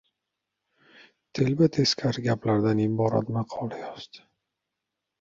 [1.41, 4.29] Telba-teskari gaplardan iborat maqolalar yozdi.